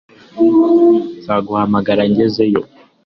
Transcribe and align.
Nzaguhamagara 1.17 2.03
ngezeyo 2.11 2.61